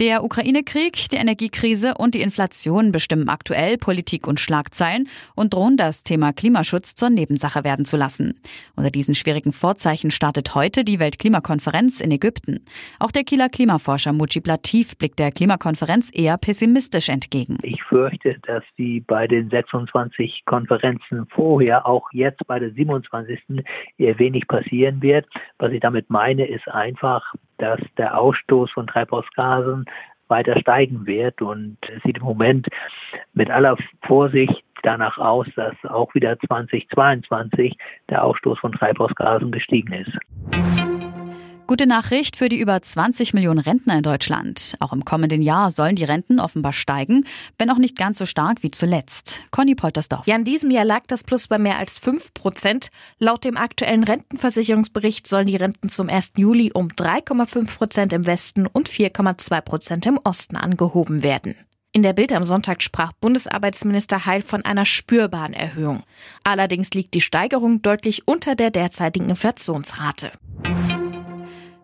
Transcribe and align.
Der 0.00 0.22
Ukraine-Krieg, 0.22 1.08
die 1.10 1.16
Energiekrise 1.16 1.94
und 1.98 2.14
die 2.14 2.20
Inflation 2.20 2.92
bestimmen 2.92 3.28
aktuell 3.28 3.78
Politik 3.78 4.28
und 4.28 4.38
Schlagzeilen 4.38 5.08
und 5.34 5.54
drohen 5.54 5.76
das 5.76 6.04
Thema 6.04 6.32
Klimaschutz 6.32 6.94
zur 6.94 7.10
Nebensache 7.10 7.64
werden 7.64 7.84
zu 7.84 7.96
lassen. 7.96 8.40
Unter 8.76 8.92
diesen 8.92 9.16
schwierigen 9.16 9.52
Vorzeichen 9.52 10.12
startet 10.12 10.54
heute 10.54 10.84
die 10.84 11.00
Weltklimakonferenz 11.00 12.00
in 12.00 12.12
Ägypten. 12.12 12.64
Auch 13.00 13.10
der 13.10 13.24
Kieler 13.24 13.48
Klimaforscher 13.48 14.12
Mujib 14.12 14.46
Latif 14.46 14.96
blickt 14.96 15.18
der 15.18 15.32
Klimakonferenz 15.32 16.12
eher 16.14 16.38
pessimistisch 16.38 17.08
entgegen. 17.08 17.58
Ich 17.64 17.82
fürchte, 17.82 18.38
dass 18.46 18.62
die 18.78 19.00
bei 19.00 19.26
den 19.26 19.50
26 19.50 20.44
Konferenzen 20.44 21.26
vorher, 21.28 21.86
auch 21.86 22.06
jetzt 22.12 22.46
bei 22.46 22.60
der 22.60 22.70
27. 22.70 23.64
eher 23.98 24.16
wenig 24.20 24.46
passieren 24.46 25.02
wird. 25.02 25.26
Was 25.58 25.72
ich 25.72 25.80
damit 25.80 26.08
meine, 26.08 26.46
ist 26.46 26.68
einfach, 26.68 27.34
dass 27.58 27.80
der 27.96 28.18
Ausstoß 28.18 28.70
von 28.70 28.86
Treibhausgasen 28.86 29.84
weiter 30.28 30.58
steigen 30.58 31.06
wird. 31.06 31.40
Und 31.42 31.76
es 31.88 32.02
sieht 32.02 32.18
im 32.18 32.24
Moment 32.24 32.68
mit 33.34 33.50
aller 33.50 33.76
Vorsicht 34.06 34.64
danach 34.82 35.18
aus, 35.18 35.46
dass 35.56 35.74
auch 35.84 36.14
wieder 36.14 36.38
2022 36.40 37.76
der 38.08 38.24
Ausstoß 38.24 38.58
von 38.60 38.72
Treibhausgasen 38.72 39.50
gestiegen 39.50 39.92
ist. 39.92 40.16
Gute 41.68 41.86
Nachricht 41.86 42.36
für 42.36 42.48
die 42.48 42.58
über 42.58 42.80
20 42.80 43.34
Millionen 43.34 43.58
Rentner 43.58 43.98
in 43.98 44.02
Deutschland. 44.02 44.74
Auch 44.80 44.94
im 44.94 45.04
kommenden 45.04 45.42
Jahr 45.42 45.70
sollen 45.70 45.96
die 45.96 46.04
Renten 46.04 46.40
offenbar 46.40 46.72
steigen, 46.72 47.26
wenn 47.58 47.68
auch 47.68 47.76
nicht 47.76 47.98
ganz 47.98 48.16
so 48.16 48.24
stark 48.24 48.62
wie 48.62 48.70
zuletzt. 48.70 49.42
Conny 49.50 49.74
Poltersdorf. 49.74 50.26
Ja, 50.26 50.34
in 50.36 50.44
diesem 50.44 50.70
Jahr 50.70 50.86
lag 50.86 51.02
das 51.08 51.24
Plus 51.24 51.46
bei 51.46 51.58
mehr 51.58 51.76
als 51.76 51.98
5 51.98 52.32
Prozent. 52.32 52.88
Laut 53.18 53.44
dem 53.44 53.58
aktuellen 53.58 54.04
Rentenversicherungsbericht 54.04 55.26
sollen 55.26 55.46
die 55.46 55.56
Renten 55.56 55.90
zum 55.90 56.08
1. 56.08 56.32
Juli 56.38 56.72
um 56.72 56.88
3,5 56.88 57.76
Prozent 57.76 58.12
im 58.14 58.24
Westen 58.24 58.66
und 58.66 58.88
4,2 58.88 59.60
Prozent 59.60 60.06
im 60.06 60.18
Osten 60.24 60.56
angehoben 60.56 61.22
werden. 61.22 61.54
In 61.92 62.02
der 62.02 62.14
Bild 62.14 62.32
am 62.32 62.44
Sonntag 62.44 62.82
sprach 62.82 63.12
Bundesarbeitsminister 63.20 64.24
Heil 64.24 64.40
von 64.40 64.64
einer 64.64 64.86
spürbaren 64.86 65.52
Erhöhung. 65.52 66.02
Allerdings 66.44 66.90
liegt 66.94 67.12
die 67.12 67.20
Steigerung 67.20 67.82
deutlich 67.82 68.26
unter 68.26 68.54
der 68.54 68.70
derzeitigen 68.70 69.28
Inflationsrate. 69.28 70.32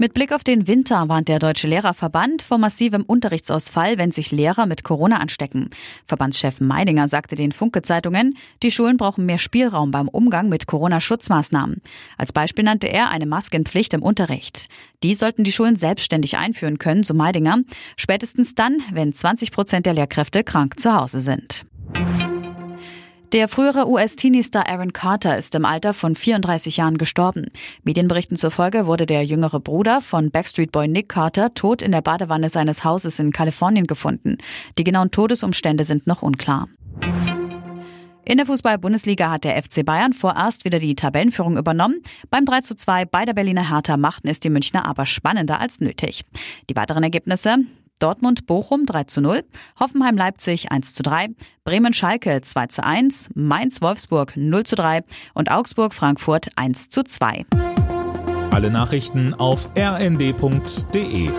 Mit 0.00 0.14
Blick 0.14 0.32
auf 0.32 0.44
den 0.44 0.66
Winter 0.66 1.10
warnt 1.10 1.28
der 1.28 1.38
Deutsche 1.38 1.68
Lehrerverband 1.68 2.40
vor 2.40 2.56
massivem 2.56 3.02
Unterrichtsausfall, 3.02 3.98
wenn 3.98 4.12
sich 4.12 4.30
Lehrer 4.30 4.64
mit 4.64 4.82
Corona 4.82 5.18
anstecken. 5.18 5.68
Verbandschef 6.06 6.58
Meidinger 6.58 7.06
sagte 7.06 7.36
den 7.36 7.52
Funke-Zeitungen, 7.52 8.38
die 8.62 8.70
Schulen 8.70 8.96
brauchen 8.96 9.26
mehr 9.26 9.36
Spielraum 9.36 9.90
beim 9.90 10.08
Umgang 10.08 10.48
mit 10.48 10.66
Corona-Schutzmaßnahmen. 10.66 11.82
Als 12.16 12.32
Beispiel 12.32 12.64
nannte 12.64 12.88
er 12.88 13.10
eine 13.10 13.26
Maskenpflicht 13.26 13.92
im 13.92 14.02
Unterricht. 14.02 14.70
Die 15.02 15.14
sollten 15.14 15.44
die 15.44 15.52
Schulen 15.52 15.76
selbstständig 15.76 16.38
einführen 16.38 16.78
können, 16.78 17.02
so 17.02 17.12
Meidinger, 17.12 17.58
spätestens 17.98 18.54
dann, 18.54 18.78
wenn 18.92 19.12
20 19.12 19.52
Prozent 19.52 19.84
der 19.84 19.92
Lehrkräfte 19.92 20.44
krank 20.44 20.80
zu 20.80 20.94
Hause 20.94 21.20
sind. 21.20 21.66
Der 23.32 23.46
frühere 23.46 23.88
US-Teenie-Star 23.88 24.68
Aaron 24.68 24.92
Carter 24.92 25.38
ist 25.38 25.54
im 25.54 25.64
Alter 25.64 25.94
von 25.94 26.16
34 26.16 26.78
Jahren 26.78 26.98
gestorben. 26.98 27.46
Medienberichten 27.84 28.36
zufolge 28.36 28.88
wurde 28.88 29.06
der 29.06 29.24
jüngere 29.24 29.60
Bruder 29.60 30.00
von 30.00 30.32
Backstreet 30.32 30.72
Boy 30.72 30.88
Nick 30.88 31.10
Carter 31.10 31.54
tot 31.54 31.80
in 31.80 31.92
der 31.92 32.00
Badewanne 32.00 32.48
seines 32.48 32.82
Hauses 32.82 33.20
in 33.20 33.30
Kalifornien 33.30 33.86
gefunden. 33.86 34.38
Die 34.78 34.84
genauen 34.84 35.12
Todesumstände 35.12 35.84
sind 35.84 36.08
noch 36.08 36.22
unklar. 36.22 36.66
In 38.24 38.36
der 38.36 38.46
Fußball-Bundesliga 38.46 39.30
hat 39.30 39.44
der 39.44 39.62
FC 39.62 39.84
Bayern 39.84 40.12
vorerst 40.12 40.64
wieder 40.64 40.80
die 40.80 40.96
Tabellenführung 40.96 41.56
übernommen. 41.56 42.02
Beim 42.30 42.44
3 42.44 42.62
zu 42.62 42.74
2 42.74 43.04
bei 43.04 43.24
der 43.24 43.34
Berliner 43.34 43.70
Hertha 43.70 43.96
machten 43.96 44.26
es 44.26 44.40
die 44.40 44.50
Münchner 44.50 44.86
aber 44.86 45.06
spannender 45.06 45.60
als 45.60 45.80
nötig. 45.80 46.22
Die 46.68 46.74
weiteren 46.74 47.04
Ergebnisse 47.04 47.58
Dortmund-Bochum 48.00 48.86
3 48.86 49.04
zu 49.04 49.20
0, 49.20 49.44
Hoffenheim-Leipzig 49.78 50.72
1 50.72 50.94
zu 50.94 51.02
3, 51.02 51.28
Bremen-Schalke 51.64 52.40
2 52.42 52.66
zu 52.66 52.84
1, 52.84 53.30
Mainz-Wolfsburg 53.34 54.32
0 54.36 54.64
zu 54.64 54.76
3 54.76 55.02
und 55.34 55.50
Augsburg-Frankfurt 55.50 56.48
1 56.56 56.88
zu 56.88 57.04
2. 57.04 57.44
Alle 58.50 58.70
Nachrichten 58.70 59.34
auf 59.34 59.68
rnd.de 59.78 61.30